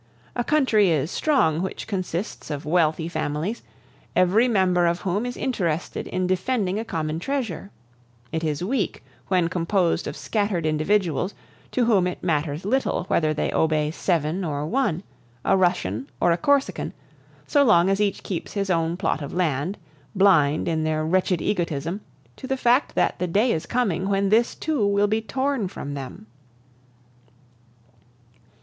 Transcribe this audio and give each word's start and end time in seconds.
A 0.35 0.43
country 0.43 0.89
is 0.89 1.11
strong 1.11 1.61
which 1.61 1.85
consists 1.85 2.49
of 2.49 2.65
wealthy 2.65 3.07
families, 3.07 3.61
every 4.15 4.47
member 4.47 4.87
of 4.87 5.01
whom 5.01 5.27
is 5.27 5.37
interested 5.37 6.07
in 6.07 6.25
defending 6.25 6.79
a 6.79 6.83
common 6.83 7.19
treasure; 7.19 7.69
it 8.31 8.43
is 8.43 8.63
weak 8.63 9.03
when 9.27 9.47
composed 9.47 10.07
of 10.07 10.17
scattered 10.17 10.65
individuals, 10.65 11.35
to 11.73 11.85
whom 11.85 12.07
it 12.07 12.23
matters 12.23 12.65
little 12.65 13.03
whether 13.09 13.31
they 13.31 13.53
obey 13.53 13.91
seven 13.91 14.43
or 14.43 14.65
one, 14.65 15.03
a 15.45 15.55
Russian 15.55 16.09
or 16.19 16.31
a 16.31 16.37
Corsican, 16.37 16.93
so 17.45 17.63
long 17.63 17.87
as 17.87 18.01
each 18.01 18.23
keeps 18.23 18.53
his 18.53 18.71
own 18.71 18.97
plot 18.97 19.21
of 19.21 19.33
land, 19.35 19.77
blind, 20.15 20.67
in 20.67 20.83
their 20.83 21.05
wretched 21.05 21.43
egotism, 21.43 22.01
to 22.37 22.47
the 22.47 22.57
fact 22.57 22.95
that 22.95 23.19
the 23.19 23.27
day 23.27 23.51
is 23.51 23.67
coming 23.67 24.09
when 24.09 24.29
this 24.29 24.55
too 24.55 24.83
will 24.83 25.05
be 25.05 25.21
torn 25.21 25.67
from 25.67 25.93
them. 25.93 26.25